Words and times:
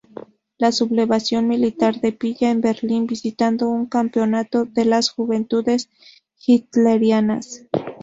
La 0.57 0.71
sublevación 0.71 1.47
militar 1.47 1.99
le 2.01 2.11
pilla 2.11 2.49
en 2.49 2.59
Berlín 2.59 3.05
visitando 3.05 3.69
un 3.69 3.85
campamento 3.85 4.65
de 4.65 4.85
las 4.85 5.11
Juventudes 5.11 5.91
Hitlerianas. 6.43 7.67